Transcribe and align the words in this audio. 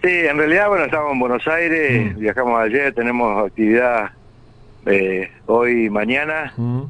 Sí, 0.02 0.08
en 0.08 0.36
realidad, 0.36 0.68
bueno, 0.68 0.84
estamos 0.86 1.12
en 1.12 1.20
Buenos 1.20 1.46
Aires, 1.46 2.16
Mm. 2.16 2.18
viajamos 2.18 2.60
ayer, 2.60 2.92
tenemos 2.92 3.46
actividad 3.46 4.10
eh, 4.84 5.30
hoy 5.46 5.84
y 5.86 5.90
mañana. 5.90 6.52
Mm. 6.56 6.80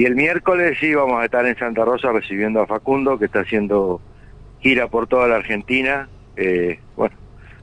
Y 0.00 0.06
el 0.06 0.14
miércoles 0.14 0.78
sí 0.80 0.94
vamos 0.94 1.20
a 1.20 1.26
estar 1.26 1.44
en 1.44 1.58
Santa 1.58 1.84
Rosa 1.84 2.10
recibiendo 2.10 2.62
a 2.62 2.66
Facundo, 2.66 3.18
que 3.18 3.26
está 3.26 3.40
haciendo 3.40 4.00
gira 4.60 4.88
por 4.88 5.06
toda 5.06 5.28
la 5.28 5.36
Argentina, 5.36 6.08
eh, 6.36 6.78
bueno, 6.96 7.14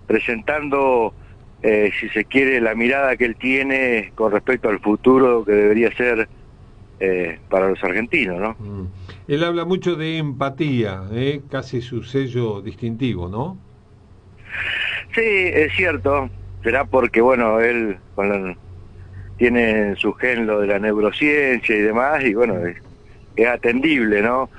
presentando, 0.05 1.16
eh, 1.64 1.90
si 2.00 2.08
se 2.09 2.26
quiere, 2.26 2.62
la 2.62 2.76
mirada 2.76 3.18
que 3.18 3.26
él 3.26 3.36
tiene 3.40 4.12
con 4.14 4.31
respecto 4.31 4.70
al 4.70 4.80
futuro 4.80 5.44
que 5.44 5.52
debería 5.54 5.92
ser 5.95 6.30
eh, 7.00 7.40
para 7.50 7.70
los 7.70 7.84
argentinos, 7.84 8.40
¿no? 8.40 8.56
Mm. 8.59 8.86
Él 9.30 9.44
habla 9.44 9.66
mucho 9.66 9.95
de 9.95 10.20
empatía, 10.20 11.06
¿eh? 11.14 11.42
casi 11.50 11.81
su 11.81 12.04
sello 12.04 12.62
distintivo, 12.62 13.30
¿no? 13.30 13.58
Sí, 15.16 15.23
es 15.23 15.73
cierto. 15.73 16.30
Será 16.62 16.86
porque, 16.86 17.20
bueno, 17.20 17.59
él 17.62 17.98
con 18.14 18.30
la- 18.30 18.58
tiene 19.38 19.90
en 19.90 19.96
su 19.96 20.14
gen 20.14 20.48
lo 20.48 20.62
de 20.62 20.68
la 20.68 20.80
neurociencia 20.80 21.76
y 21.76 21.82
demás, 21.82 22.23
y 22.23 22.34
bueno, 22.34 22.66
es, 22.66 22.78
es 23.36 23.48
atendible, 23.48 24.22
¿no? 24.22 24.50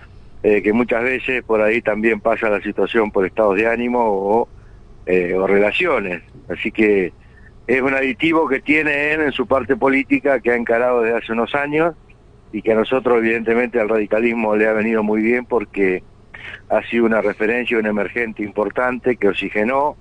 Eh, 0.42 0.62
que 0.62 0.72
muchas 0.72 1.02
veces 1.02 1.42
por 1.42 1.60
ahí 1.60 1.82
también 1.82 2.20
pasa 2.20 2.48
la 2.48 2.60
situación 2.60 3.10
por 3.10 3.26
estados 3.26 3.56
de 3.56 3.66
ánimo 3.66 4.00
o, 4.04 4.48
eh, 5.04 5.34
o 5.34 5.46
relaciones. 5.46 6.22
Así 6.48 6.70
que 6.70 7.12
es 7.66 7.82
un 7.82 7.94
aditivo 7.94 8.48
que 8.48 8.60
tiene 8.60 9.12
él 9.12 9.20
en 9.22 9.32
su 9.32 9.46
parte 9.46 9.76
política 9.76 10.38
que 10.40 10.52
ha 10.52 10.56
encarado 10.56 11.02
desde 11.02 11.18
hace 11.18 11.32
unos 11.32 11.54
años 11.56 11.94
y 12.52 12.62
que 12.62 12.72
a 12.72 12.76
nosotros, 12.76 13.18
evidentemente, 13.18 13.80
al 13.80 13.88
radicalismo 13.88 14.54
le 14.56 14.68
ha 14.68 14.72
venido 14.72 15.02
muy 15.02 15.22
bien 15.22 15.44
porque 15.44 16.02
ha 16.70 16.82
sido 16.82 17.04
una 17.04 17.20
referencia, 17.20 17.78
un 17.78 17.86
emergente 17.86 18.42
importante 18.42 19.16
que 19.16 19.28
oxigenó 19.28 19.96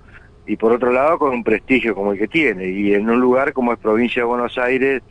y 0.48 0.56
por 0.56 0.72
otro 0.72 0.92
lado 0.92 1.20
con 1.20 1.32
un 1.32 1.44
prestigio 1.44 1.94
como 1.94 2.14
el 2.14 2.18
que 2.18 2.28
tiene 2.28 2.70
y 2.70 2.94
en 2.94 3.10
un 3.10 3.20
lugar 3.20 3.52
como 3.52 3.74
es 3.74 3.80
provincia 3.80 4.22
de 4.22 4.28
Buenos 4.28 4.58
Aires 4.58 5.04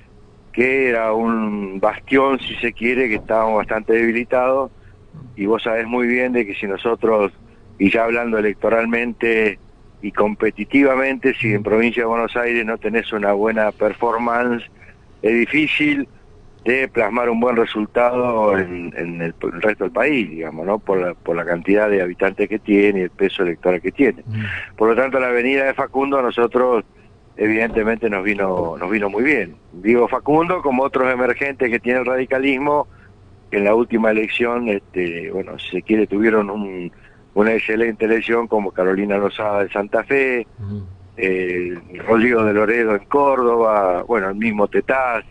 que 0.52 0.88
era 0.88 1.12
un 1.12 1.78
bastión 1.78 2.40
si 2.40 2.54
se 2.56 2.72
quiere 2.72 3.08
que 3.08 3.16
estábamos 3.16 3.58
bastante 3.58 3.92
debilitados 3.92 4.70
y 5.36 5.44
vos 5.44 5.62
sabés 5.62 5.86
muy 5.86 6.06
bien 6.06 6.32
de 6.32 6.46
que 6.46 6.54
si 6.54 6.66
nosotros 6.66 7.32
y 7.78 7.90
ya 7.90 8.04
hablando 8.04 8.38
electoralmente 8.38 9.58
y 10.00 10.10
competitivamente 10.12 11.34
si 11.34 11.52
en 11.52 11.62
provincia 11.62 12.02
de 12.02 12.08
Buenos 12.08 12.34
Aires 12.34 12.64
no 12.64 12.78
tenés 12.78 13.12
una 13.12 13.34
buena 13.34 13.70
performance 13.72 14.64
es 15.20 15.34
difícil 15.34 16.08
de 16.66 16.88
plasmar 16.88 17.30
un 17.30 17.38
buen 17.40 17.56
resultado 17.56 18.58
en, 18.58 18.92
en 18.96 19.22
el, 19.22 19.34
el 19.40 19.62
resto 19.62 19.84
del 19.84 19.92
país, 19.92 20.28
digamos, 20.28 20.66
¿no? 20.66 20.78
Por 20.78 20.98
la, 21.00 21.14
por 21.14 21.36
la 21.36 21.44
cantidad 21.44 21.88
de 21.88 22.02
habitantes 22.02 22.48
que 22.48 22.58
tiene 22.58 23.00
y 23.00 23.02
el 23.04 23.10
peso 23.10 23.42
electoral 23.44 23.80
que 23.80 23.92
tiene. 23.92 24.24
Por 24.76 24.88
lo 24.88 24.96
tanto, 24.96 25.20
la 25.20 25.28
venida 25.30 25.64
de 25.64 25.74
Facundo 25.74 26.18
a 26.18 26.22
nosotros 26.22 26.84
evidentemente 27.36 28.08
nos 28.10 28.24
vino 28.24 28.76
nos 28.78 28.90
vino 28.90 29.08
muy 29.10 29.22
bien. 29.22 29.56
Digo 29.72 30.08
Facundo 30.08 30.62
como 30.62 30.82
otros 30.82 31.12
emergentes 31.12 31.70
que 31.70 31.78
tiene 31.78 32.00
el 32.00 32.06
radicalismo 32.06 32.88
que 33.50 33.58
en 33.58 33.64
la 33.64 33.74
última 33.74 34.10
elección, 34.10 34.68
este, 34.68 35.30
bueno, 35.30 35.58
si 35.58 35.70
se 35.70 35.82
quiere, 35.82 36.06
tuvieron 36.08 36.50
un, 36.50 36.90
una 37.34 37.52
excelente 37.52 38.06
elección 38.06 38.48
como 38.48 38.72
Carolina 38.72 39.18
Lozada 39.18 39.62
de 39.62 39.70
Santa 39.70 40.02
Fe, 40.02 40.46
Mm. 40.58 40.78
eh, 41.18 41.74
Rodrigo 42.08 42.42
de 42.42 42.52
Loredo 42.54 42.96
en 42.96 43.04
Córdoba, 43.04 44.02
bueno, 44.02 44.30
el 44.30 44.34
mismo 44.34 44.66
Tetaz, 44.66 45.24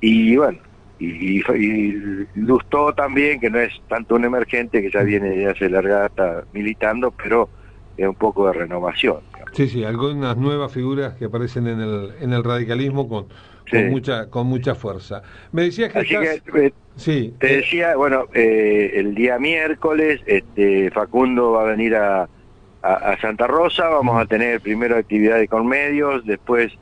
y 0.00 0.36
bueno, 0.36 0.58
y, 0.98 1.38
y, 1.38 1.42
y 1.54 2.26
Lustó 2.34 2.92
también, 2.94 3.40
que 3.40 3.50
no 3.50 3.58
es 3.60 3.72
tanto 3.88 4.14
un 4.14 4.24
emergente, 4.24 4.80
que 4.82 4.90
ya 4.90 5.02
viene 5.02 5.30
de 5.30 5.46
hace 5.50 5.68
larga 5.68 6.00
data 6.00 6.44
militando, 6.52 7.10
pero 7.10 7.48
es 7.96 8.06
un 8.06 8.14
poco 8.14 8.46
de 8.46 8.52
renovación. 8.54 9.20
digamos. 9.32 9.52
Sí, 9.54 9.68
sí, 9.68 9.84
algunas 9.84 10.36
nuevas 10.36 10.72
figuras 10.72 11.14
que 11.14 11.26
aparecen 11.26 11.66
en 11.66 11.80
el, 11.80 12.10
en 12.20 12.32
el 12.32 12.44
radicalismo 12.44 13.08
con, 13.08 13.26
mucha 13.90 14.30
con 14.30 14.46
mucha 14.46 14.74
fuerza. 14.74 15.22
Me 15.52 15.62
decías 15.62 15.92
que 15.92 15.98
Así 16.00 16.14
estás... 16.14 16.40
que 16.42 16.66
eh, 16.66 16.72
Sí, 16.96 17.34
te 17.38 17.52
eh, 17.52 17.56
decía, 17.58 17.94
bueno, 17.96 18.24
eh, 18.32 18.92
el 18.94 19.14
día 19.14 19.38
miércoles 19.38 20.22
este, 20.24 20.90
Facundo 20.90 21.52
va 21.52 21.62
a 21.62 21.64
venir 21.66 21.94
a, 21.94 22.22
a, 22.82 22.92
a 22.94 23.20
Santa 23.20 23.46
Rosa, 23.46 23.88
vamos 23.88 24.18
a 24.18 24.24
tener 24.24 24.62
primero 24.62 24.96
actividades 24.96 25.50
con 25.50 25.66
medios, 25.66 26.24
después 26.24 26.72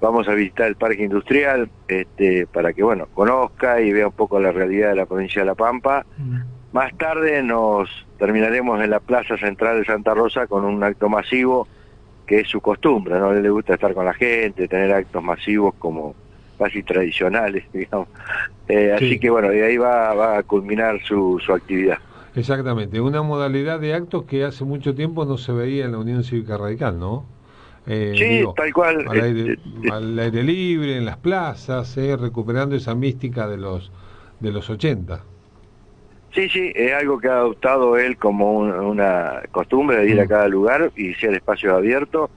vamos 0.00 0.28
a 0.28 0.34
visitar 0.34 0.68
el 0.68 0.76
parque 0.76 1.04
industrial 1.04 1.70
este, 1.88 2.46
para 2.46 2.72
que, 2.72 2.82
bueno, 2.82 3.06
conozca 3.14 3.80
y 3.80 3.92
vea 3.92 4.08
un 4.08 4.12
poco 4.12 4.38
la 4.40 4.52
realidad 4.52 4.90
de 4.90 4.96
la 4.96 5.06
provincia 5.06 5.42
de 5.42 5.46
La 5.46 5.54
Pampa. 5.54 6.04
Más 6.72 6.96
tarde 6.98 7.42
nos 7.42 7.88
terminaremos 8.18 8.82
en 8.82 8.90
la 8.90 9.00
plaza 9.00 9.36
central 9.38 9.78
de 9.78 9.84
Santa 9.84 10.14
Rosa 10.14 10.46
con 10.46 10.64
un 10.64 10.82
acto 10.82 11.08
masivo 11.08 11.66
que 12.26 12.40
es 12.40 12.48
su 12.48 12.60
costumbre, 12.60 13.18
¿no? 13.18 13.30
A 13.30 13.36
él 13.36 13.42
le 13.42 13.50
gusta 13.50 13.74
estar 13.74 13.94
con 13.94 14.04
la 14.04 14.12
gente, 14.12 14.66
tener 14.66 14.92
actos 14.92 15.22
masivos 15.22 15.74
como 15.78 16.14
casi 16.58 16.82
tradicionales, 16.82 17.64
digamos. 17.72 18.08
Eh, 18.68 18.96
Sí. 18.98 19.06
Así 19.06 19.18
que 19.20 19.30
bueno, 19.30 19.48
de 19.48 19.64
ahí 19.64 19.76
va, 19.76 20.12
va 20.14 20.38
a 20.38 20.42
culminar 20.42 21.00
su, 21.04 21.40
su 21.44 21.52
actividad. 21.52 21.98
exactamente, 22.34 23.00
una 23.00 23.22
modalidad 23.22 23.78
de 23.78 23.94
actos 23.94 24.24
que 24.24 24.44
hace 24.44 24.64
mucho 24.64 24.94
tiempo 24.94 25.24
no 25.24 25.38
se 25.38 25.52
veía 25.52 25.84
en 25.84 25.92
la 25.92 25.98
Unión 25.98 26.24
Cívica 26.24 26.58
Radical, 26.58 26.98
¿no? 26.98 27.24
Eh, 27.86 28.14
Sí, 28.18 28.24
digo, 28.24 28.52
tal 28.56 28.72
cual. 28.72 29.06
al 29.08 29.20
aire, 29.20 29.52
Eh, 29.52 29.56
eh, 29.84 29.88
al 29.92 30.18
aire 30.18 30.42
libre, 30.42 30.96
en 30.96 31.04
las 31.04 31.18
plazas, 31.18 31.96
eh, 31.96 32.16
recuperando 32.16 32.74
esa 32.76 32.94
mística 32.94 33.46
de 33.48 33.58
los 33.58 33.92
de 34.38 34.52
los 34.52 34.68
80. 34.70 35.24
Sí, 36.34 36.48
sí, 36.50 36.70
es 36.74 36.92
algo 36.92 37.18
que 37.18 37.28
ha 37.28 37.38
adoptado 37.38 37.96
él 37.96 38.18
como 38.18 38.52
un- 38.58 38.70
una 38.72 39.42
costumbre 39.50 39.98
de 39.98 40.10
ir 40.10 40.20
a 40.20 40.24
Mm. 40.24 40.28
cada 40.28 40.48
lugar 40.48 40.92
y 40.94 41.14
ser 41.14 41.34
espacios 41.34 41.72
abiertos. 41.72 42.30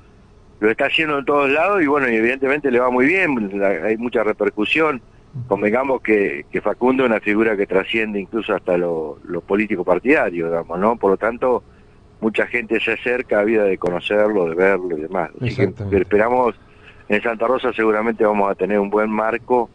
Lo 0.60 0.72
está 0.72 0.86
haciendo 0.88 1.20
en 1.20 1.26
todos 1.26 1.50
lados 1.50 1.82
y 1.84 1.88
bueno, 1.88 2.10
y 2.10 2.16
evidentemente 2.16 2.72
le 2.72 2.80
va 2.80 2.92
muy 2.92 3.06
bien, 3.08 3.60
la- 3.60 3.70
hay 3.88 3.98
mucha 3.98 4.24
repercusión. 4.24 5.04
Convengamos 5.48 6.02
que, 6.02 6.46
que 6.52 6.62
Facundo 6.62 7.04
es 7.04 7.10
una 7.10 7.22
figura 7.22 7.58
que 7.58 7.68
trasciende 7.68 8.20
incluso 8.20 8.56
hasta 8.56 8.78
lo, 8.78 9.20
lo 9.24 9.42
político 9.42 9.86
partidario, 9.86 10.48
digamos, 10.48 10.80
¿no? 10.80 10.98
Por 10.98 11.12
lo 11.12 11.18
tanto, 11.18 11.66
mucha 12.22 12.46
gente 12.48 12.80
se 12.80 12.94
acerca 12.94 13.40
a 13.40 13.44
vida 13.44 13.64
de 13.64 13.78
conocerlo, 13.78 14.48
de 14.50 14.56
verlo 14.56 14.98
y 14.98 15.02
demás. 15.02 15.32
Así 15.42 15.56
que 15.56 15.98
esperamos, 15.98 16.56
en 17.08 17.22
Santa 17.22 17.48
Rosa 17.48 17.74
seguramente 17.74 18.24
vamos 18.24 18.52
a 18.52 18.56
tener 18.56 18.80
un 18.80 18.90
buen 18.90 19.10
marco, 19.10 19.70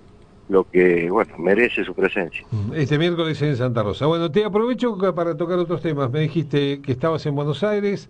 lo 0.49 0.65
que, 0.71 1.09
bueno, 1.11 1.37
merece 1.39 1.85
su 1.85 1.95
presencia. 1.95 2.45
Este 2.75 2.99
miércoles 2.99 3.41
en 3.43 3.57
Santa 3.57 3.83
Rosa. 3.83 4.07
Bueno, 4.07 4.31
te 4.31 4.45
aprovecho 4.45 4.97
para 5.15 5.37
tocar 5.37 5.59
otros 5.59 5.81
temas. 5.81 6.11
Me 6.11 6.21
dijiste 6.21 6.81
que 6.83 6.93
estabas 6.93 7.25
en 7.27 7.35
Buenos 7.35 7.65
Aires. 7.65 8.09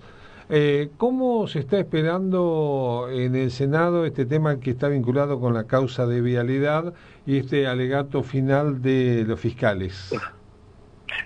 Eh, 0.50 0.90
¿Cómo 0.98 1.46
se 1.46 1.60
está 1.60 1.78
esperando 1.78 3.08
en 3.10 3.34
el 3.34 3.50
Senado 3.50 4.04
este 4.04 4.26
tema 4.26 4.60
que 4.60 4.70
está 4.70 4.88
vinculado 4.88 5.40
con 5.40 5.54
la 5.54 5.64
causa 5.64 6.06
de 6.06 6.20
vialidad 6.20 6.92
y 7.24 7.38
este 7.38 7.66
alegato 7.66 8.22
final 8.22 8.82
de 8.82 9.24
los 9.26 9.40
fiscales? 9.40 10.14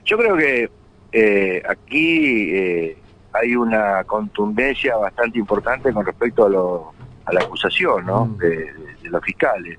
Yo 0.04 0.18
creo 0.18 0.36
que 0.36 0.70
eh, 1.12 1.62
aquí 1.68 2.50
eh, 2.54 2.96
hay 3.32 3.54
una 3.56 4.02
contundencia 4.04 4.96
bastante 4.96 5.38
importante 5.38 5.92
con 5.92 6.04
respecto 6.06 6.46
a, 6.46 6.48
lo- 6.48 6.92
a 7.24 7.32
la 7.32 7.40
acusación 7.40 8.06
¿no? 8.06 8.24
Mm. 8.26 8.36
de, 8.38 8.72
los 9.10 9.24
fiscales. 9.24 9.78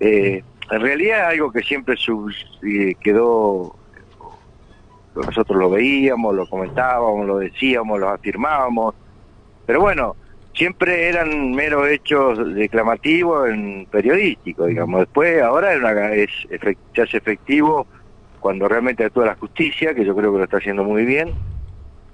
Eh, 0.00 0.42
en 0.70 0.80
realidad 0.80 1.20
es 1.20 1.38
algo 1.38 1.52
que 1.52 1.62
siempre 1.62 1.96
sub- 1.96 2.30
eh, 2.62 2.94
quedó, 3.00 3.74
nosotros 5.14 5.58
lo 5.58 5.70
veíamos, 5.70 6.34
lo 6.34 6.46
comentábamos, 6.46 7.26
lo 7.26 7.38
decíamos, 7.38 8.00
lo 8.00 8.08
afirmábamos, 8.08 8.94
pero 9.66 9.80
bueno, 9.80 10.16
siempre 10.54 11.08
eran 11.08 11.52
meros 11.52 11.88
hechos 11.88 12.54
declamativos 12.54 13.48
en 13.48 13.86
periodístico, 13.90 14.66
digamos. 14.66 15.00
Después, 15.00 15.40
ahora 15.42 15.72
es 15.72 15.78
una- 15.80 16.12
es, 16.12 16.30
se 16.94 17.02
hace 17.02 17.16
efectivo 17.18 17.86
cuando 18.40 18.68
realmente 18.68 19.04
actúa 19.04 19.26
la 19.26 19.36
justicia, 19.36 19.94
que 19.94 20.04
yo 20.04 20.14
creo 20.14 20.32
que 20.32 20.38
lo 20.38 20.44
está 20.44 20.58
haciendo 20.58 20.84
muy 20.84 21.04
bien. 21.04 21.32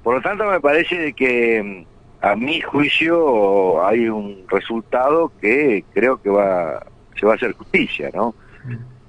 Por 0.03 0.17
lo 0.17 0.23
tanto, 0.23 0.45
me 0.47 0.61
parece 0.61 1.13
que 1.13 1.63
mm, 1.63 2.25
a 2.25 2.37
mi 2.37 2.61
juicio 2.61 3.85
hay 3.85 4.09
un 4.09 4.45
resultado 4.49 5.33
que 5.41 5.85
creo 5.93 6.21
que 6.21 6.31
va 6.31 6.87
se 7.21 7.27
va 7.27 7.33
a 7.33 7.37
hacer 7.37 7.53
justicia, 7.53 8.11
¿no? 8.15 8.35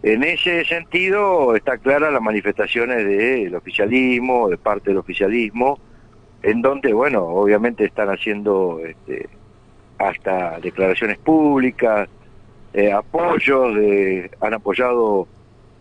En 0.04 0.24
ese 0.24 0.66
sentido 0.66 1.56
está 1.56 1.78
clara 1.78 2.10
las 2.10 2.22
manifestaciones 2.22 3.06
del 3.06 3.54
oficialismo, 3.56 4.50
de 4.50 4.58
parte 4.58 4.90
del 4.90 4.98
oficialismo, 4.98 5.80
en 6.42 6.62
donde, 6.62 6.92
bueno, 6.92 7.24
obviamente 7.24 7.86
están 7.86 8.10
haciendo 8.10 8.82
este, 8.84 9.30
hasta 10.00 10.60
declaraciones 10.60 11.20
públicas, 11.20 12.10
eh, 12.74 12.92
apoyos, 12.92 13.76
de, 13.76 14.32
han 14.42 14.56
apoyado 14.56 15.28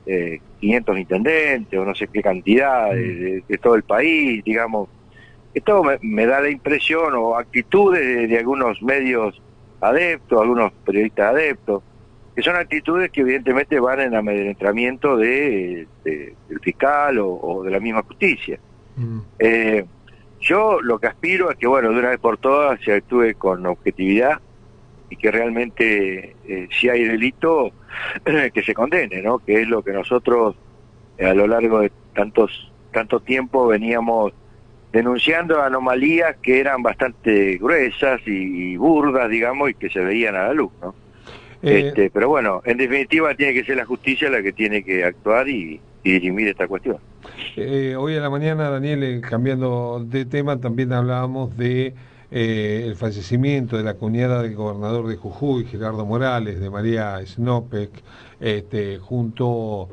eh, 0.05 0.41
500 0.61 0.99
intendentes 0.99 1.79
o 1.79 1.85
no 1.85 1.95
sé 1.95 2.07
qué 2.09 2.21
cantidad 2.21 2.91
de, 2.91 3.43
todo 3.61 3.75
el 3.75 3.83
país, 3.83 4.45
digamos. 4.45 4.89
Esto 5.52 5.82
me, 6.02 6.26
da 6.26 6.41
la 6.41 6.50
impresión 6.50 7.14
o 7.17 7.37
actitudes 7.37 8.29
de, 8.29 8.38
algunos 8.38 8.81
medios 8.82 9.41
adeptos, 9.81 10.41
algunos 10.41 10.73
periodistas 10.85 11.31
adeptos, 11.31 11.82
que 12.35 12.43
son 12.43 12.56
actitudes 12.56 13.11
que 13.11 13.23
evidentemente 13.23 13.81
van 13.81 14.00
en 14.00 14.14
amedrentamiento 14.14 15.17
de, 15.17 15.88
del 16.05 16.61
fiscal 16.61 17.19
o, 17.19 17.62
de 17.64 17.70
la 17.70 17.81
misma 17.81 18.02
justicia. 18.02 18.58
Mm. 18.97 19.19
Eh, 19.38 19.85
yo 20.41 20.81
lo 20.81 20.99
que 20.99 21.08
aspiro 21.08 21.50
es 21.50 21.56
que, 21.56 21.67
bueno, 21.67 21.91
de 21.91 21.99
una 21.99 22.11
vez 22.11 22.20
por 22.20 22.38
todas 22.38 22.81
se 22.82 22.93
actúe 22.93 23.35
con 23.37 23.67
objetividad 23.67 24.41
y 25.11 25.17
que 25.17 25.31
realmente 25.31 26.37
eh, 26.47 26.69
si 26.70 26.88
hay 26.88 27.05
delito, 27.05 27.73
que 28.55 28.62
se 28.62 28.73
condene, 28.73 29.20
¿no? 29.20 29.41
Que 29.41 29.62
es 29.62 29.69
lo 29.69 29.82
que 29.82 29.93
nosotros 29.93 30.55
eh, 31.19 31.26
a 31.26 31.35
lo 31.35 31.47
largo 31.47 31.81
de 31.81 31.91
tantos 32.14 32.70
tanto 32.93 33.20
tiempo 33.20 33.67
veníamos 33.69 34.32
denunciando 34.92 35.62
anomalías 35.62 36.37
que 36.42 36.60
eran 36.60 36.82
bastante 36.82 37.58
gruesas 37.58 38.20
y, 38.26 38.76
burdas, 38.76 39.28
digamos, 39.31 39.70
y 39.70 39.75
que 39.75 39.90
se 39.90 40.00
veían 40.00 40.37
a 40.37 40.48
la 40.48 40.54
luz, 40.54 40.72
¿no? 40.82 40.94
Eh, 41.62 41.88
este, 41.88 42.10
pero 42.10 42.28
bueno, 42.28 42.62
en 42.64 42.78
definitiva 42.78 43.34
tiene 43.34 43.52
que 43.52 43.64
ser 43.64 43.76
la 43.76 43.84
justicia 43.84 44.31
la 44.31 44.42
que 44.42 44.52
tiene 44.52 44.82
que 44.82 45.04
actuar 45.04 45.46
y, 45.46 45.78
y 46.02 46.12
dirimir 46.12 46.48
esta 46.48 46.66
cuestión. 46.66 46.96
Eh, 47.56 47.96
hoy 47.96 48.16
a 48.16 48.20
la 48.20 48.31
mañana, 48.31 48.70
Daniel, 48.70 49.02
eh, 49.02 49.20
cambiando 49.20 50.04
de 50.04 50.25
tema, 50.25 50.60
también 50.60 50.92
hablábamos 50.92 51.56
de 51.56 51.94
eh, 52.31 52.84
el 52.87 52.96
fallecimiento 52.96 53.76
de 53.76 53.82
la 53.82 53.94
cuñada 53.94 54.42
del 54.42 54.54
gobernador 54.54 55.08
de 55.08 55.16
Jujuy, 55.16 55.64
Gerardo 55.64 56.06
Morales, 56.06 56.60
de 56.60 56.70
María 56.70 57.19
Snopek, 57.26 57.90
este, 58.40 58.98
junto 58.98 59.88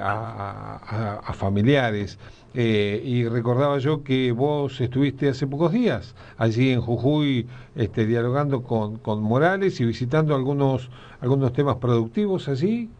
a, 0.00 1.32
familiares. 1.34 2.18
y 2.54 3.28
recordaba 3.28 3.78
yo 3.78 4.02
que 4.02 4.32
vos 4.32 4.80
estuviste 4.80 5.28
hace 5.28 5.46
pocos 5.46 5.72
días 5.72 6.14
allí 6.36 6.72
en 6.72 6.80
Jujuy 6.80 7.46
este, 7.76 8.06
dialogando 8.06 8.62
con, 8.62 8.98
con 8.98 9.22
Morales 9.22 9.80
y 9.80 9.84
visitando 9.84 10.34
algunos, 10.34 10.90
algunos 11.20 11.52
temas 11.52 11.76
productivos 11.76 12.48
allí. 12.48 12.90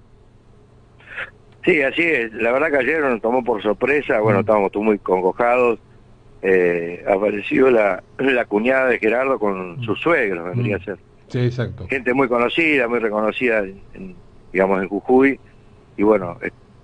Sí, 1.64 1.80
así 1.82 2.02
es. 2.02 2.32
La 2.34 2.52
verdad 2.52 2.70
que 2.70 2.78
ayer 2.78 3.00
nos 3.00 3.20
tomó 3.20 3.44
por 3.44 3.62
sorpresa, 3.62 4.20
bueno, 4.20 4.38
mm. 4.38 4.40
estábamos 4.40 4.74
muy 4.74 4.98
congojados. 4.98 5.78
Eh, 6.44 7.04
apareció 7.08 7.70
la, 7.70 8.02
la 8.18 8.44
cuñada 8.46 8.88
de 8.88 8.98
Gerardo 8.98 9.38
con 9.38 9.78
mm. 9.78 9.84
su 9.84 9.94
suegro, 9.94 10.44
vendría 10.44 10.76
a 10.76 10.84
ser. 10.84 10.98
Sí, 11.28 11.38
exacto. 11.38 11.86
Gente 11.88 12.12
muy 12.14 12.28
conocida, 12.28 12.88
muy 12.88 12.98
reconocida, 12.98 13.60
en, 13.60 14.16
digamos, 14.52 14.82
en 14.82 14.88
Jujuy. 14.88 15.40
Y 15.96 16.02
bueno, 16.02 16.38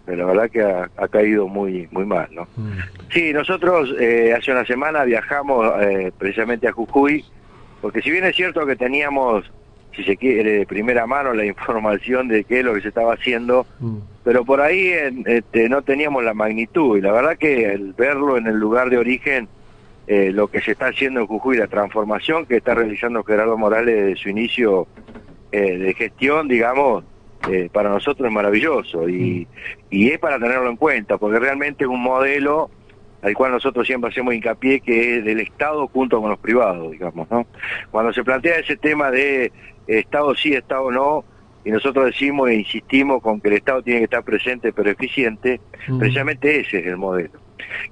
la 0.06 0.24
verdad 0.24 0.50
que 0.50 0.62
ha, 0.62 1.08
caído 1.08 1.48
muy 1.48 1.88
muy 1.90 2.06
mal, 2.06 2.28
¿no? 2.32 2.46
Sí, 3.12 3.32
nosotros 3.32 3.94
eh, 3.98 4.34
hace 4.36 4.52
una 4.52 4.64
semana 4.64 5.04
viajamos 5.04 5.70
eh, 5.80 6.12
precisamente 6.16 6.68
a 6.68 6.72
Jujuy, 6.72 7.24
porque 7.80 8.02
si 8.02 8.10
bien 8.10 8.24
es 8.24 8.36
cierto 8.36 8.66
que 8.66 8.76
teníamos 8.76 9.50
si 9.98 10.04
se 10.04 10.16
quiere, 10.16 10.52
de 10.52 10.66
primera 10.66 11.06
mano 11.06 11.34
la 11.34 11.44
información 11.44 12.28
de 12.28 12.44
qué 12.44 12.60
es 12.60 12.64
lo 12.64 12.74
que 12.74 12.80
se 12.80 12.88
estaba 12.88 13.14
haciendo, 13.14 13.66
mm. 13.80 13.96
pero 14.24 14.44
por 14.44 14.60
ahí 14.60 14.92
este, 15.26 15.68
no 15.68 15.82
teníamos 15.82 16.24
la 16.24 16.34
magnitud 16.34 16.96
y 16.96 17.00
la 17.00 17.12
verdad 17.12 17.36
que 17.36 17.72
el 17.72 17.92
verlo 17.94 18.36
en 18.36 18.46
el 18.46 18.56
lugar 18.56 18.90
de 18.90 18.98
origen, 18.98 19.48
eh, 20.06 20.30
lo 20.32 20.48
que 20.48 20.60
se 20.60 20.72
está 20.72 20.86
haciendo 20.86 21.20
en 21.20 21.26
Jujuy, 21.26 21.58
la 21.58 21.66
transformación 21.66 22.46
que 22.46 22.56
está 22.56 22.74
realizando 22.74 23.24
Gerardo 23.24 23.58
Morales 23.58 23.94
desde 23.94 24.16
su 24.16 24.28
inicio 24.28 24.86
eh, 25.52 25.76
de 25.76 25.94
gestión, 25.94 26.48
digamos, 26.48 27.04
eh, 27.50 27.68
para 27.72 27.90
nosotros 27.90 28.26
es 28.26 28.32
maravilloso 28.32 29.08
y, 29.08 29.46
y 29.90 30.08
es 30.08 30.18
para 30.18 30.38
tenerlo 30.38 30.68
en 30.68 30.76
cuenta, 30.76 31.18
porque 31.18 31.38
realmente 31.38 31.84
es 31.84 31.90
un 31.90 32.02
modelo 32.02 32.70
al 33.22 33.34
cual 33.34 33.52
nosotros 33.52 33.86
siempre 33.86 34.10
hacemos 34.10 34.34
hincapié 34.34 34.80
que 34.80 35.18
es 35.18 35.24
del 35.24 35.40
Estado 35.40 35.88
junto 35.88 36.20
con 36.20 36.30
los 36.30 36.38
privados, 36.38 36.92
digamos, 36.92 37.28
¿no? 37.30 37.46
Cuando 37.90 38.12
se 38.12 38.22
plantea 38.22 38.58
ese 38.58 38.76
tema 38.76 39.10
de 39.10 39.52
Estado 39.86 40.34
sí, 40.34 40.54
Estado 40.54 40.90
no, 40.90 41.24
y 41.64 41.70
nosotros 41.70 42.06
decimos 42.06 42.48
e 42.48 42.54
insistimos 42.54 43.22
con 43.22 43.40
que 43.40 43.48
el 43.48 43.54
Estado 43.54 43.82
tiene 43.82 44.00
que 44.00 44.04
estar 44.04 44.22
presente 44.22 44.72
pero 44.72 44.90
eficiente, 44.90 45.60
mm. 45.88 45.98
precisamente 45.98 46.60
ese 46.60 46.78
es 46.78 46.86
el 46.86 46.96
modelo. 46.96 47.40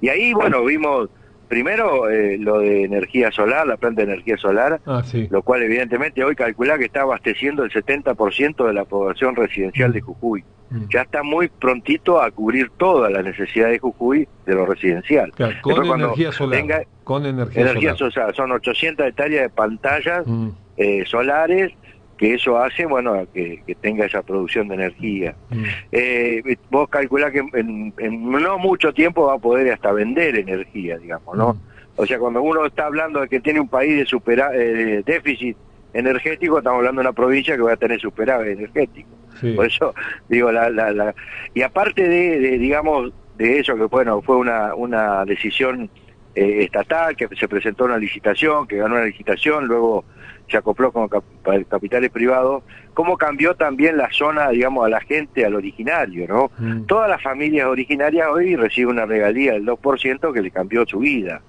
Y 0.01 0.09
ahí, 0.09 0.33
bueno, 0.33 0.63
vimos 0.63 1.09
primero 1.47 2.09
eh, 2.09 2.37
lo 2.37 2.59
de 2.59 2.83
energía 2.83 3.31
solar, 3.31 3.65
la 3.67 3.77
planta 3.77 4.03
de 4.03 4.11
energía 4.11 4.37
solar, 4.37 4.79
ah, 4.85 5.03
lo 5.29 5.41
cual 5.41 5.63
evidentemente 5.63 6.23
hoy 6.23 6.35
calcula 6.35 6.77
que 6.77 6.85
está 6.85 7.01
abasteciendo 7.01 7.63
el 7.63 7.71
70% 7.71 8.65
de 8.65 8.73
la 8.73 8.85
población 8.85 9.35
residencial 9.35 9.93
de 9.93 10.01
Jujuy. 10.01 10.43
Mm. 10.69 10.85
Ya 10.91 11.01
está 11.01 11.23
muy 11.23 11.47
prontito 11.47 12.21
a 12.21 12.29
cubrir 12.31 12.71
todas 12.77 13.11
las 13.11 13.23
necesidades 13.23 13.73
de 13.73 13.79
Jujuy 13.79 14.27
de 14.45 14.55
lo 14.55 14.65
residencial. 14.65 15.31
con, 15.61 15.85
energía 15.85 16.31
solar, 16.31 16.87
con 17.03 17.25
energía, 17.25 17.95
solar. 17.95 18.35
Son 18.35 18.51
800 18.51 19.07
hectáreas 19.07 19.43
de 19.43 19.49
pantallas 19.49 20.27
mm. 20.27 20.49
eh, 20.77 21.03
solares 21.05 21.71
que 22.17 22.33
eso 22.33 22.57
hace, 22.57 22.85
bueno, 22.85 23.25
que, 23.33 23.61
tenga 23.81 24.05
esa 24.05 24.23
producción 24.23 24.67
de 24.67 24.75
energía. 24.75 25.35
Mm. 25.49 25.63
Eh, 25.91 26.57
vos 26.69 26.89
calculás 26.89 27.31
que 27.31 27.43
en, 27.53 27.93
no 27.97 28.57
mucho 28.57 28.93
tiempo 28.93 29.27
va 29.27 29.35
a 29.35 29.39
poder 29.39 29.71
hasta 29.71 29.91
vender 29.91 30.35
energía, 30.35 30.97
digamos, 30.97 31.37
¿no? 31.37 31.53
Mm. 31.53 31.59
O 31.97 32.05
sea, 32.05 32.19
cuando 32.19 32.41
uno 32.41 32.65
está 32.65 32.85
hablando 32.85 33.21
de 33.21 33.27
que 33.27 33.39
tiene 33.39 33.59
un 33.59 33.67
país 33.67 33.97
de 33.97 34.05
supera, 34.05 34.51
eh, 34.53 35.01
déficit 35.05 35.57
energético, 35.93 36.59
estamos 36.59 36.79
hablando 36.79 37.01
de 37.01 37.07
una 37.07 37.13
provincia 37.13 37.55
que 37.55 37.61
va 37.61 37.73
a 37.73 37.77
tener 37.77 37.99
superávit 37.99 38.57
energético. 38.57 39.09
Por 39.55 39.67
eso, 39.67 39.93
digo, 40.29 40.51
la, 40.51 40.69
la, 40.69 40.91
la... 40.91 41.15
y 41.53 41.61
aparte 41.61 42.07
de, 42.07 42.57
digamos, 42.57 43.13
de 43.37 43.59
eso, 43.59 43.75
que 43.75 43.83
bueno, 43.83 44.21
fue 44.21 44.35
una, 44.35 44.73
una 44.73 45.25
decisión 45.25 45.89
eh, 46.37 46.63
estatal, 46.65 47.15
que 47.15 47.27
se 47.35 47.47
presentó 47.47 47.85
una 47.85 47.97
licitación, 47.97 48.67
que 48.67 48.77
ganó 48.77 48.93
una 48.93 49.05
licitación, 49.05 49.65
luego 49.65 50.05
se 50.47 50.55
acopló 50.55 50.91
con 50.91 51.09
capitales 51.09 52.11
privados, 52.11 52.63
cómo 52.93 53.17
cambió 53.17 53.55
también 53.55 53.97
la 53.97 54.07
zona, 54.11 54.49
digamos, 54.49 54.85
a 54.85 54.89
la 54.89 55.01
gente, 55.01 55.43
al 55.45 55.55
originario, 55.55 56.27
¿no? 56.27 56.51
Mm. 56.59 56.83
Todas 56.83 57.09
las 57.09 57.23
familias 57.23 57.65
originarias 57.65 58.27
hoy 58.31 58.55
reciben 58.55 58.91
una 58.91 59.07
regalía 59.07 59.53
del 59.53 59.65
2% 59.65 60.31
que 60.31 60.41
le 60.43 60.51
cambió 60.51 60.85
su 60.85 60.99
vida. 60.99 61.41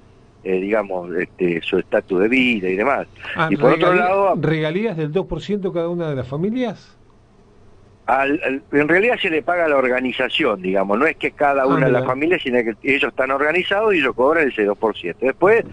Eh, 0.43 0.58
digamos, 0.61 1.14
este, 1.17 1.61
su 1.61 1.79
estatus 1.79 2.20
de 2.20 2.29
vida 2.29 2.69
y 2.70 2.76
demás. 2.76 3.08
Ah, 3.37 3.49
y 3.50 3.56
por 3.56 3.73
otro 3.73 3.93
lado... 3.93 4.37
¿Regalías 4.41 4.96
del 4.96 5.12
2% 5.12 5.70
cada 5.70 5.91
una 5.91 6.08
de 6.08 6.17
las 6.17 6.26
familias? 6.26 6.96
En 8.08 8.88
realidad 8.88 9.19
se 9.20 9.28
le 9.28 9.43
paga 9.43 9.66
a 9.66 9.69
la 9.69 9.76
organización, 9.76 10.62
digamos, 10.62 10.99
no 10.99 11.06
es 11.06 11.16
que 11.16 11.32
cada 11.32 11.66
una 11.66 11.87
de 11.87 11.93
las 11.93 12.06
familias, 12.06 12.40
sino 12.43 12.58
que 12.62 12.75
ellos 12.82 13.10
están 13.10 13.31
organizados 13.31 13.94
y 13.94 13.98
ellos 13.98 14.15
cobran 14.15 14.48
ese 14.48 14.67
2%. 14.67 15.17
Después 15.20 15.65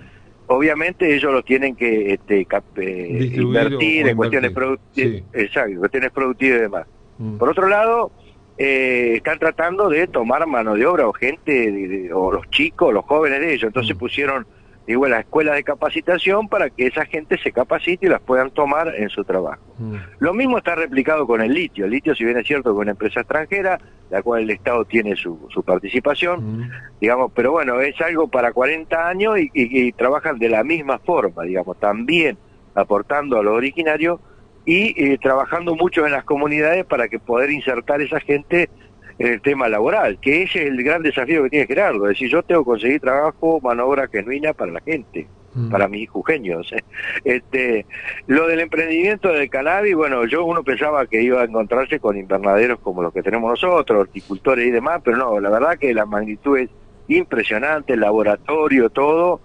obviamente 0.48 1.16
ellos 1.16 1.32
lo 1.32 1.44
tienen 1.44 1.76
que 1.76 2.14
este, 2.14 2.46
eh, 2.78 3.32
invertir 3.36 4.08
en 4.08 4.18
cuestiones, 4.18 4.52
productivas 4.52 5.24
exacto, 5.34 5.80
cuestiones 5.80 6.12
productivas 6.12 6.58
y 6.58 6.62
demás. 6.62 6.88
Mm. 7.18 7.38
Por 7.38 7.50
otro 7.50 7.68
lado, 7.68 8.12
eh, 8.58 9.14
están 9.16 9.40
tratando 9.40 9.90
de 9.90 10.08
tomar 10.08 10.46
mano 10.46 10.76
de 10.76 10.86
obra 10.86 11.08
o 11.08 11.14
gente, 11.14 12.12
o 12.14 12.32
los 12.32 12.50
chicos, 12.50 12.94
los 12.94 13.06
jóvenes 13.06 13.40
de 13.40 13.54
ellos. 13.54 13.64
Entonces 13.64 13.96
mm. 13.96 14.00
pusieron 14.00 14.48
digo, 14.88 15.08
la 15.08 15.20
escuela 15.20 15.54
de 15.54 15.64
capacitación 15.64 16.48
para 16.48 16.70
que 16.70 16.88
esa 16.88 17.06
gente 17.06 17.38
se 17.38 17.52
capacite 17.52 18.06
y 18.06 18.10
las 18.10 18.22
puedan 18.22 18.52
tomar 18.52 18.94
en 18.96 19.10
su 19.10 19.24
trabajo. 19.24 19.64
Mm. 19.80 19.96
Lo 20.20 20.34
mismo 20.34 20.58
está 20.58 20.76
replicado 20.76 21.26
con 21.26 21.42
el 21.42 21.54
litio. 21.54 21.86
El 21.86 21.92
litio, 21.92 22.16
si 22.16 22.24
bien 22.24 22.38
es 22.38 22.46
cierto, 22.46 22.72
es 22.72 22.76
una 22.76 22.92
empresa 22.92 23.22
extranjera, 23.22 23.80
la 24.10 24.22
cual 24.22 24.44
el 24.44 24.52
Estado 24.52 24.86
tiene 24.86 25.16
su, 25.16 25.48
su 25.50 25.64
participación, 25.64 26.60
mm. 26.60 26.72
digamos, 27.02 27.32
pero 27.34 27.52
bueno, 27.52 27.80
es 27.82 28.00
algo 28.02 28.28
para 28.28 28.54
40 28.54 29.08
años 29.08 29.36
y, 29.38 29.92
trabajan 29.94 30.38
de 30.38 30.50
la 30.50 30.64
misma 30.64 31.00
forma, 31.00 31.44
digamos, 31.44 31.80
también 31.80 32.38
aportando 32.76 33.40
a 33.40 33.44
los 33.44 33.54
originarios 33.56 34.20
y 34.66 34.94
eh, 35.02 35.18
trabajando 35.22 35.76
mucho 35.76 36.06
en 36.06 36.12
las 36.12 36.24
comunidades 36.24 36.86
para 36.86 37.08
que 37.08 37.20
poder 37.20 37.52
insertar 37.52 38.02
esa 38.02 38.20
gente 38.20 38.70
en 39.18 39.28
el 39.28 39.42
tema 39.42 39.70
laboral, 39.70 40.20
que 40.20 40.44
ese 40.44 40.64
es 40.64 40.70
el 40.70 40.84
gran 40.84 41.02
desafío 41.02 41.44
que 41.44 41.50
tiene 41.50 41.68
Gerardo, 41.68 42.06
es 42.06 42.18
decir, 42.18 42.30
yo 42.30 42.44
tengo 42.44 42.64
que 42.64 42.72
conseguir 42.72 43.02
trabajo, 43.02 43.60
mano 43.62 43.86
obra 43.86 44.08
genuina 44.08 44.54
para 44.54 44.74
la 44.74 44.82
gente, 44.82 45.28
mm. 45.54 45.70
para 45.70 45.88
mis 45.88 46.10
jujeños. 46.10 46.74
Este, 47.24 47.86
lo 48.28 48.48
del 48.48 48.60
emprendimiento 48.60 49.30
del 49.30 49.50
cannabis, 49.50 49.96
bueno, 49.96 50.26
yo 50.26 50.46
uno 50.46 50.64
pensaba 50.64 51.08
que 51.08 51.22
iba 51.22 51.42
a 51.42 51.46
encontrarse 51.46 52.00
con 52.00 52.18
invernaderos 52.18 52.80
como 52.80 53.02
los 53.02 53.14
que 53.14 53.24
tenemos 53.24 53.50
nosotros, 53.50 54.02
horticultores 54.02 54.68
y 54.68 54.72
demás, 54.72 55.02
pero 55.04 55.18
no, 55.18 55.40
la 55.40 55.50
verdad 55.50 55.78
que 55.80 55.94
la 55.94 56.06
magnitud 56.06 56.58
es 56.58 56.70
impresionante, 57.08 57.94
el 57.94 58.02
laboratorio, 58.02 58.90
todo, 58.90 59.40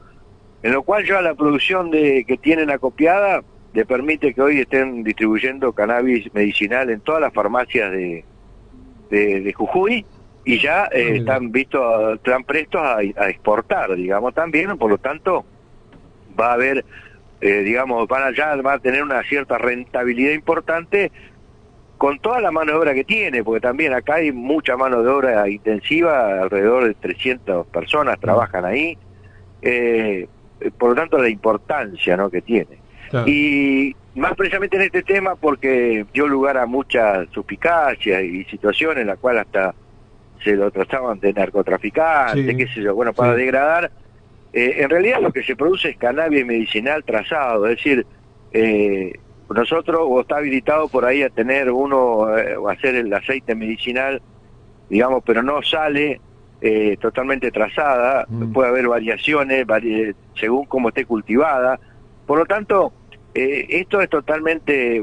en 0.62 0.72
lo 0.72 0.82
cual 0.82 1.06
ya 1.06 1.22
la 1.22 1.34
producción 1.34 1.90
de 1.90 2.24
que 2.26 2.36
tienen 2.36 2.70
acopiada 2.70 3.42
le 3.72 3.86
permite 3.86 4.34
que 4.34 4.42
hoy 4.42 4.58
estén 4.58 5.04
distribuyendo 5.04 5.72
cannabis 5.72 6.32
medicinal 6.34 6.90
en 6.90 7.00
todas 7.00 7.20
las 7.20 7.32
farmacias 7.32 7.92
de, 7.92 8.24
de, 9.10 9.52
Jujuy 9.52 10.04
y 10.44 10.58
ya 10.58 10.84
eh, 10.92 11.16
están 11.16 11.52
vistos, 11.52 12.14
están 12.14 12.44
prestos 12.44 12.80
a, 12.80 13.28
exportar, 13.28 13.94
digamos, 13.94 14.32
también, 14.34 14.76
por 14.78 14.90
lo 14.90 14.98
tanto, 14.98 15.44
va 16.38 16.50
a 16.50 16.52
haber, 16.54 16.84
eh, 17.40 17.62
digamos, 17.62 18.08
van 18.08 18.22
allá, 18.22 18.56
va 18.56 18.74
a 18.74 18.78
tener 18.78 19.02
una 19.02 19.22
cierta 19.24 19.58
rentabilidad 19.58 20.32
importante 20.32 21.12
con 21.98 22.18
toda 22.18 22.40
la 22.40 22.50
mano 22.50 22.72
de 22.72 22.78
obra 22.78 22.94
que 22.94 23.04
tiene, 23.04 23.44
porque 23.44 23.60
también 23.60 23.92
acá 23.92 24.14
hay 24.14 24.32
mucha 24.32 24.74
mano 24.74 25.02
de 25.02 25.10
obra 25.10 25.48
intensiva, 25.50 26.40
alrededor 26.40 26.86
de 26.86 26.94
300 26.94 27.66
personas 27.66 28.18
trabajan 28.18 28.64
ahí, 28.64 28.96
eh, 29.60 30.26
por 30.78 30.90
lo 30.90 30.94
tanto 30.94 31.18
la 31.18 31.28
importancia 31.28 32.16
¿no? 32.16 32.30
que 32.30 32.40
tiene. 32.40 32.79
Y 33.26 33.94
más 34.14 34.34
precisamente 34.34 34.76
en 34.76 34.82
este 34.82 35.02
tema 35.02 35.36
porque 35.36 36.06
dio 36.12 36.28
lugar 36.28 36.56
a 36.58 36.66
muchas 36.66 37.28
suspicacias 37.30 38.22
y 38.22 38.44
situaciones 38.44 39.02
en 39.02 39.08
las 39.08 39.18
cuales 39.18 39.42
hasta 39.46 39.74
se 40.42 40.56
lo 40.56 40.70
trataban 40.70 41.20
de 41.20 41.32
narcotraficante, 41.32 42.56
qué 42.56 42.66
sé 42.68 42.82
yo, 42.82 42.94
bueno, 42.94 43.12
para 43.12 43.34
degradar. 43.34 43.90
Eh, 44.52 44.76
en 44.78 44.90
realidad 44.90 45.20
lo 45.20 45.32
que 45.32 45.42
se 45.42 45.54
produce 45.54 45.90
es 45.90 45.96
cannabis 45.96 46.44
medicinal 46.44 47.04
trazado, 47.04 47.66
es 47.66 47.76
decir, 47.76 48.06
eh, 48.52 49.12
nosotros 49.48 50.00
o 50.02 50.20
está 50.20 50.36
habilitado 50.36 50.88
por 50.88 51.04
ahí 51.04 51.22
a 51.22 51.30
tener 51.30 51.70
uno 51.70 52.36
eh, 52.38 52.56
o 52.56 52.68
hacer 52.68 52.94
el 52.94 53.12
aceite 53.12 53.54
medicinal, 53.54 54.22
digamos, 54.88 55.22
pero 55.24 55.42
no 55.42 55.62
sale 55.62 56.20
eh, 56.60 56.96
totalmente 57.00 57.50
trazada, 57.50 58.26
mm. 58.28 58.52
puede 58.52 58.68
haber 58.68 58.88
variaciones 58.88 59.66
según 60.38 60.66
cómo 60.66 60.88
esté 60.88 61.04
cultivada. 61.04 61.80
Por 62.30 62.38
lo 62.38 62.46
tanto, 62.46 62.92
eh, 63.34 63.66
esto 63.70 64.00
es 64.00 64.08
totalmente 64.08 65.02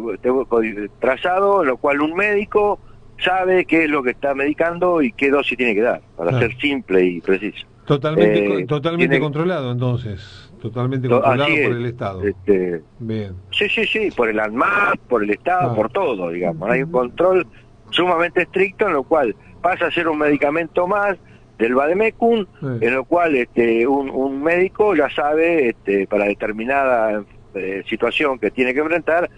trazado, 0.97 1.61
lo 1.61 1.75
cual 1.75 1.99
un 1.99 2.13
médico 2.13 2.79
sabe 3.19 3.65
qué 3.65 3.83
es 3.83 3.89
lo 3.89 4.01
que 4.01 4.11
está 4.11 4.33
medicando 4.33 5.01
y 5.01 5.11
qué 5.11 5.29
dosis 5.29 5.57
tiene 5.57 5.75
que 5.75 5.81
dar, 5.81 6.01
para 6.15 6.39
ser 6.39 6.57
simple 6.57 7.03
y 7.03 7.19
preciso. 7.19 7.67
Totalmente, 7.85 8.65
totalmente 8.65 9.19
controlado 9.19 9.73
entonces. 9.73 10.49
Totalmente 10.61 11.09
controlado 11.09 11.49
por 11.49 11.75
el 11.75 11.85
Estado. 11.87 12.23
Este, 12.23 12.81
Bien. 12.99 13.35
Sí, 13.51 13.67
sí, 13.67 13.83
sí, 13.83 14.09
por 14.15 14.29
el 14.29 14.39
ANMAT, 14.39 14.97
por 15.09 15.21
el 15.21 15.31
Estado, 15.31 15.71
ah. 15.71 15.75
por 15.75 15.89
todo, 15.89 16.29
digamos. 16.29 16.69
Hay 16.69 16.83
un 16.83 16.91
control 16.93 17.45
sumamente 17.89 18.43
estricto 18.43 18.87
en 18.87 18.93
lo 18.93 19.03
cual 19.03 19.35
pasa 19.61 19.87
a 19.87 19.91
ser 19.91 20.07
un 20.07 20.19
medicamento 20.19 20.87
más 20.87 21.17
del 21.57 21.75
Bademecum, 21.75 22.45
en 22.61 22.93
lo 22.93 23.05
cual 23.05 23.35
este, 23.35 23.87
un, 23.87 24.43
médico 24.43 24.95
ya 24.95 25.09
sabe 25.09 25.69
este, 25.69 26.07
para 26.07 26.25
determinada 26.25 27.23
eh, 27.55 27.83
situación 27.87 28.37
que 28.39 28.51
tiene 28.51 28.73
que 28.73 28.79
enfrentar 28.81 29.29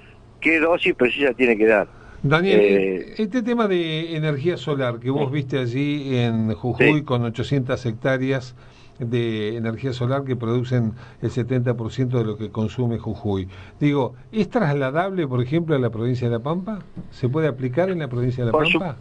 qué 0.42 0.60
dosis 0.60 0.94
precisa 0.96 1.34
tiene 1.34 1.58
que 1.58 1.68
dar. 1.68 1.88
Daniel, 2.22 2.60
eh, 2.60 3.14
este 3.18 3.42
tema 3.42 3.68
de 3.68 4.18
energía 4.18 4.58
solar 4.58 5.00
que 5.00 5.10
vos 5.10 5.32
viste 5.32 5.58
allí 5.58 6.18
en 6.18 6.54
Jujuy 6.54 7.04
con 7.04 7.24
800 7.24 7.86
hectáreas, 7.86 8.56
de 9.00 9.56
energía 9.56 9.94
solar 9.94 10.24
que 10.24 10.36
producen 10.36 10.94
el 11.22 11.32
70% 11.32 12.10
de 12.10 12.24
lo 12.24 12.38
que 12.38 12.50
consume 12.50 13.00
Jujuy. 13.00 13.48
Digo, 13.80 14.14
¿es 14.32 14.50
trasladable, 14.50 15.28
por 15.28 15.42
ejemplo, 15.42 15.76
a 15.76 15.80
la 15.80 15.90
provincia 15.90 16.28
de 16.28 16.34
La 16.34 16.44
Pampa? 16.44 16.80
¿Se 17.12 17.30
puede 17.30 17.48
aplicar 17.48 17.90
en 17.90 18.00
la 18.00 18.08
provincia 18.08 18.44
de 18.46 18.52
La 18.52 18.58
Pampa? 18.58 18.98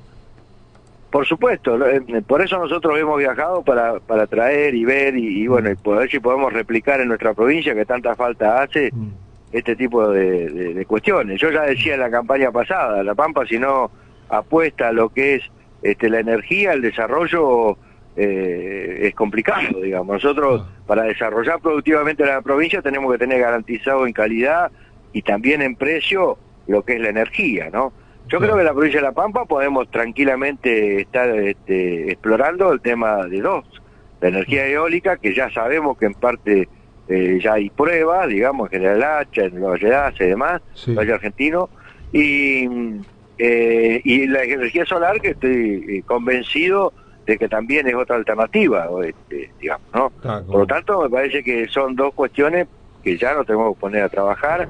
Por 1.10 1.26
supuesto, 1.26 1.86
eh, 1.86 2.02
por 2.26 2.42
eso 2.42 2.58
nosotros 2.58 2.98
hemos 2.98 3.18
viajado 3.18 3.62
para, 3.62 3.98
para 4.00 4.26
traer 4.26 4.74
y 4.74 4.84
ver 4.84 5.16
y, 5.16 5.46
bueno, 5.46 5.70
y 5.70 5.74
poder 5.74 6.10
si 6.10 6.20
podemos 6.20 6.52
replicar 6.52 7.00
en 7.00 7.08
nuestra 7.08 7.32
provincia 7.34 7.74
que 7.74 7.86
tanta 7.86 8.14
falta 8.14 8.62
hace 8.62 8.90
mm. 8.92 9.08
este 9.52 9.74
tipo 9.74 10.08
de, 10.10 10.74
de, 10.74 10.86
cuestiones. 10.86 11.40
Yo 11.40 11.50
ya 11.50 11.62
decía 11.62 11.94
en 11.94 12.00
la 12.00 12.10
campaña 12.10 12.50
pasada, 12.52 13.02
La 13.02 13.14
Pampa 13.14 13.46
si 13.46 13.58
no 13.58 13.90
apuesta 14.28 14.88
a 14.88 14.92
lo 14.92 15.08
que 15.08 15.36
es 15.36 15.42
este, 15.82 16.10
la 16.10 16.20
energía, 16.20 16.72
el 16.72 16.82
desarrollo 16.82 17.78
eh, 18.16 19.06
es 19.06 19.14
complicado, 19.14 19.80
digamos. 19.80 20.22
Nosotros, 20.22 20.62
ah. 20.64 20.82
para 20.86 21.04
desarrollar 21.04 21.60
productivamente 21.60 22.26
la 22.26 22.42
provincia, 22.42 22.82
tenemos 22.82 23.10
que 23.12 23.18
tener 23.18 23.40
garantizado 23.40 24.06
en 24.06 24.12
calidad 24.12 24.70
y 25.12 25.22
también 25.22 25.62
en 25.62 25.76
precio 25.76 26.36
lo 26.66 26.82
que 26.82 26.96
es 26.96 27.00
la 27.00 27.08
energía, 27.08 27.70
¿no? 27.72 27.92
Yo 28.28 28.38
creo 28.38 28.54
que 28.54 28.60
en 28.60 28.66
la 28.66 28.72
provincia 28.72 29.00
de 29.00 29.06
La 29.06 29.12
Pampa 29.12 29.46
podemos 29.46 29.90
tranquilamente 29.90 31.00
estar 31.00 31.30
este, 31.30 32.12
explorando 32.12 32.72
el 32.72 32.80
tema 32.80 33.26
de 33.26 33.40
dos, 33.40 33.64
la 34.20 34.28
energía 34.28 34.64
mm. 34.64 34.70
eólica, 34.70 35.16
que 35.16 35.34
ya 35.34 35.50
sabemos 35.50 35.96
que 35.96 36.06
en 36.06 36.14
parte 36.14 36.68
eh, 37.08 37.38
ya 37.42 37.54
hay 37.54 37.70
pruebas, 37.70 38.28
digamos, 38.28 38.70
en 38.70 38.80
General 38.80 39.02
Hacha, 39.02 39.44
en 39.44 39.62
Valle 39.62 39.88
Dace 39.88 40.24
y 40.24 40.28
demás, 40.28 40.60
Valle 40.88 41.12
Argentino, 41.14 41.70
y, 42.12 42.68
eh, 43.38 44.00
y 44.04 44.26
la 44.26 44.44
energía 44.44 44.84
solar, 44.84 45.20
que 45.22 45.30
estoy 45.30 46.02
convencido 46.06 46.92
de 47.24 47.38
que 47.38 47.48
también 47.48 47.86
es 47.88 47.94
otra 47.94 48.16
alternativa, 48.16 48.88
este, 49.04 49.50
digamos, 49.58 49.86
¿no? 49.94 50.10
Por 50.10 50.60
lo 50.60 50.66
tanto, 50.66 51.02
me 51.02 51.10
parece 51.10 51.42
que 51.42 51.66
son 51.68 51.96
dos 51.96 52.12
cuestiones 52.14 52.66
que 53.02 53.16
ya 53.16 53.32
nos 53.32 53.46
tenemos 53.46 53.74
que 53.74 53.80
poner 53.80 54.02
a 54.02 54.08
trabajar, 54.10 54.68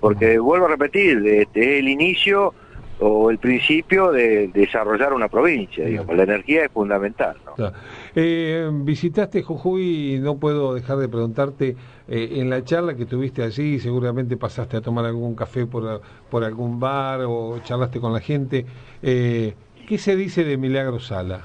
porque 0.00 0.38
vuelvo 0.38 0.66
a 0.66 0.70
repetir, 0.70 1.26
este, 1.26 1.60
es 1.60 1.80
el 1.80 1.88
inicio 1.88 2.54
o 3.00 3.30
el 3.30 3.38
principio 3.38 4.12
de, 4.12 4.48
desarrollar 4.48 5.12
una 5.12 5.28
provincia, 5.28 5.84
digamos, 5.84 6.16
la 6.16 6.22
energía 6.22 6.64
es 6.64 6.72
fundamental. 6.72 7.36
¿no? 7.58 7.72
Eh, 8.14 8.70
visitaste 8.72 9.42
Jujuy 9.42 10.14
y 10.14 10.18
no 10.18 10.36
puedo 10.38 10.74
dejar 10.74 10.98
de 10.98 11.08
preguntarte, 11.08 11.76
eh, 12.08 12.28
en 12.32 12.50
la 12.50 12.64
charla 12.64 12.94
que 12.94 13.06
tuviste 13.06 13.42
allí, 13.42 13.78
seguramente 13.80 14.36
pasaste 14.36 14.76
a 14.76 14.80
tomar 14.80 15.04
algún 15.04 15.34
café 15.34 15.66
por, 15.66 16.02
por 16.30 16.44
algún 16.44 16.78
bar 16.78 17.20
o 17.26 17.60
charlaste 17.64 18.00
con 18.00 18.12
la 18.12 18.20
gente, 18.20 18.66
eh, 19.02 19.54
¿qué 19.88 19.98
se 19.98 20.16
dice 20.16 20.44
de 20.44 20.56
Milagro 20.56 21.00
Sala? 21.00 21.42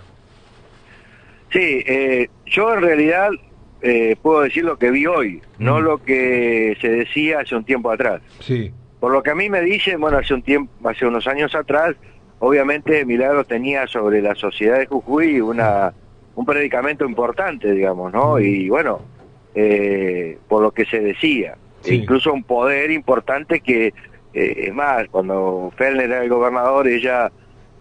Sí, 1.51 1.84
eh, 1.88 2.29
yo 2.46 2.74
en 2.74 2.82
realidad 2.82 3.29
eh, 3.82 4.15
puedo 4.22 4.41
decir 4.41 4.65
lo 4.65 4.77
que 4.77 4.91
vi 4.91 5.06
hoy, 5.06 5.41
no 5.58 5.79
mm. 5.79 5.84
lo 5.84 6.03
que 6.03 6.77
se 6.82 6.89
decía 6.89 7.39
hace 7.39 7.56
un 7.56 7.63
tiempo 7.63 7.91
atrás. 7.91 8.22
Sí. 8.39 8.72
Por 9.00 9.12
lo 9.12 9.24
que 9.24 9.32
a 9.32 9.36
mí 9.36 9.50
me 9.50 9.62
dicen, 9.62 10.00
bueno, 10.00 10.18
hace 10.18 10.34
un 10.34 10.41
tiempo, 10.41 10.89
hace 10.89 11.06
unos 11.06 11.27
años 11.27 11.56
atrás, 11.56 11.96
obviamente 12.39 13.06
Milagro 13.06 13.44
tenía 13.44 13.88
sobre 13.88 14.22
la 14.22 14.36
sociedad 14.36 14.79
de 14.79 14.86
Jujuy 14.86 15.39
una 15.41 15.94
un 16.39 16.46
predicamento 16.46 17.06
importante, 17.06 17.74
digamos, 17.74 18.13
¿no? 18.13 18.39
Y 18.39 18.70
bueno, 18.70 19.01
eh, 19.53 20.38
por 20.48 20.62
lo 20.62 20.72
que 20.72 20.86
se 20.86 21.01
decía, 21.01 21.58
incluso 21.86 22.32
un 22.32 22.44
poder 22.44 22.91
importante 22.91 23.60
que, 23.60 23.94
es 24.32 24.74
más, 24.74 25.10
cuando 25.10 25.74
Fellner 25.75 26.06
era 26.06 26.24
el 26.24 26.29
gobernador, 26.29 26.88
ella 26.88 27.29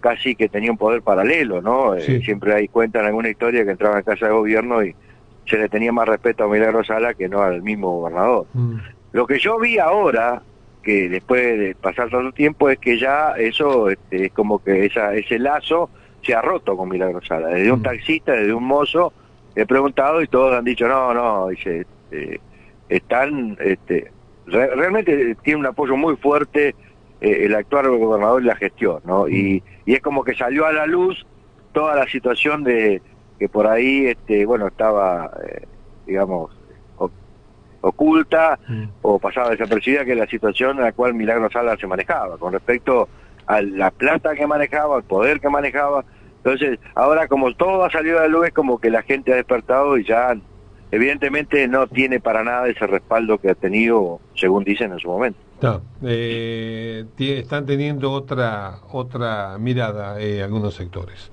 casi 0.00 0.34
que 0.34 0.48
tenía 0.48 0.72
un 0.72 0.76
poder 0.76 1.02
paralelo, 1.02 1.62
¿no? 1.62 1.94
Eh, 1.94 2.20
siempre 2.24 2.52
hay 2.52 2.66
cuenta 2.66 2.98
en 2.98 3.06
alguna 3.06 3.28
historia 3.28 3.64
que 3.64 3.70
entraba 3.70 3.98
en 3.98 4.04
casa 4.04 4.26
de 4.26 4.32
gobierno 4.32 4.82
y 4.82 4.92
se 5.46 5.56
le 5.56 5.68
tenía 5.68 5.92
más 5.92 6.08
respeto 6.08 6.42
a 6.42 6.48
Milagro 6.48 6.82
Sala 6.82 7.14
que 7.14 7.28
no 7.28 7.42
al 7.42 7.62
mismo 7.62 7.98
gobernador. 7.98 8.46
Mm. 8.54 8.78
Lo 9.12 9.26
que 9.26 9.38
yo 9.38 9.58
vi 9.60 9.78
ahora, 9.78 10.42
que 10.88 11.10
después 11.10 11.58
de 11.58 11.74
pasar 11.74 12.08
tanto 12.08 12.32
tiempo, 12.32 12.70
es 12.70 12.78
que 12.78 12.98
ya 12.98 13.34
eso 13.36 13.90
este, 13.90 14.24
es 14.24 14.32
como 14.32 14.64
que 14.64 14.86
esa, 14.86 15.14
ese 15.14 15.38
lazo 15.38 15.90
se 16.22 16.34
ha 16.34 16.40
roto 16.40 16.78
con 16.78 16.88
Milagro 16.88 17.20
Sala. 17.20 17.48
Desde 17.48 17.70
un 17.70 17.80
mm. 17.80 17.82
taxista, 17.82 18.32
desde 18.32 18.54
un 18.54 18.64
mozo, 18.64 19.12
he 19.54 19.66
preguntado 19.66 20.22
y 20.22 20.28
todos 20.28 20.54
han 20.54 20.64
dicho, 20.64 20.88
no, 20.88 21.12
no, 21.12 21.48
dice, 21.48 21.84
este, 22.10 22.40
están, 22.88 23.58
este, 23.60 24.10
realmente 24.46 25.36
tiene 25.42 25.60
un 25.60 25.66
apoyo 25.66 25.94
muy 25.94 26.16
fuerte 26.16 26.74
eh, 27.20 27.44
el 27.44 27.54
actual 27.54 27.90
gobernador 27.98 28.40
y 28.40 28.46
la 28.46 28.56
gestión, 28.56 29.02
¿no? 29.04 29.28
Y, 29.28 29.62
y, 29.84 29.92
es 29.92 30.00
como 30.00 30.24
que 30.24 30.34
salió 30.36 30.64
a 30.64 30.72
la 30.72 30.86
luz 30.86 31.26
toda 31.72 31.96
la 31.96 32.06
situación 32.06 32.64
de 32.64 33.02
que 33.38 33.50
por 33.50 33.66
ahí, 33.66 34.06
este, 34.06 34.46
bueno, 34.46 34.68
estaba, 34.68 35.32
eh, 35.46 35.66
digamos, 36.06 36.57
oculta 37.80 38.58
mm. 38.66 38.84
o 39.02 39.18
pasaba 39.18 39.50
desapercibida, 39.50 40.04
que 40.04 40.12
es 40.12 40.18
la 40.18 40.26
situación 40.26 40.78
en 40.78 40.84
la 40.84 40.92
cual 40.92 41.14
Milagro 41.14 41.50
Sala 41.50 41.76
se 41.76 41.86
manejaba, 41.86 42.38
con 42.38 42.52
respecto 42.52 43.08
a 43.46 43.62
la 43.62 43.90
plata 43.90 44.34
que 44.34 44.46
manejaba, 44.46 44.96
al 44.96 45.04
poder 45.04 45.40
que 45.40 45.48
manejaba. 45.48 46.04
Entonces, 46.38 46.78
ahora 46.94 47.28
como 47.28 47.52
todo 47.54 47.84
ha 47.84 47.90
salido 47.90 48.18
a 48.18 48.22
la 48.22 48.28
luz, 48.28 48.48
es 48.48 48.52
como 48.52 48.78
que 48.78 48.90
la 48.90 49.02
gente 49.02 49.32
ha 49.32 49.36
despertado 49.36 49.98
y 49.98 50.04
ya 50.04 50.36
evidentemente 50.90 51.66
no 51.68 51.86
tiene 51.86 52.20
para 52.20 52.44
nada 52.44 52.68
ese 52.68 52.86
respaldo 52.86 53.38
que 53.38 53.50
ha 53.50 53.54
tenido, 53.54 54.20
según 54.34 54.64
dicen 54.64 54.92
en 54.92 54.98
su 54.98 55.08
momento. 55.08 55.40
Eh, 56.02 57.04
están 57.18 57.66
teniendo 57.66 58.12
otra 58.12 58.78
otra 58.92 59.58
mirada 59.58 60.20
eh, 60.20 60.42
algunos 60.42 60.74
sectores. 60.74 61.32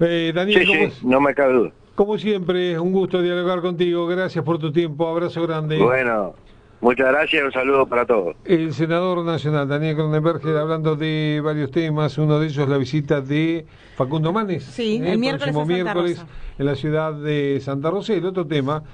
Eh, 0.00 0.32
Daniel, 0.32 0.92
no 1.02 1.20
me 1.20 1.34
cabe 1.34 1.52
duda. 1.54 1.72
Como 1.98 2.16
siempre, 2.16 2.78
un 2.78 2.92
gusto 2.92 3.20
dialogar 3.20 3.60
contigo. 3.60 4.06
Gracias 4.06 4.44
por 4.44 4.56
tu 4.60 4.70
tiempo. 4.70 5.08
Abrazo 5.08 5.42
grande. 5.42 5.78
Bueno, 5.78 6.32
Muchas 6.80 7.08
gracias 7.08 7.42
y 7.42 7.44
un 7.44 7.50
saludo 7.50 7.86
para 7.86 8.06
todos. 8.06 8.36
El 8.44 8.72
senador 8.72 9.24
nacional 9.24 9.66
Daniel 9.66 9.96
Cronenberger 9.96 10.58
hablando 10.58 10.94
de 10.94 11.42
varios 11.42 11.72
temas, 11.72 12.16
uno 12.16 12.38
de 12.38 12.46
ellos 12.46 12.68
la 12.68 12.78
visita 12.78 13.20
de 13.20 13.66
Facundo 13.96 14.32
Manes. 14.32 14.62
Sí, 14.62 15.02
el, 15.04 15.18
miércoles, 15.18 15.56
miércoles 15.66 16.24
en 16.56 16.66
la 16.66 16.76
ciudad 16.76 17.14
de 17.14 17.58
Santa 17.60 17.90
Rosa. 17.90 18.12
El 18.14 18.26
otro 18.26 18.46
tema. 18.46 18.84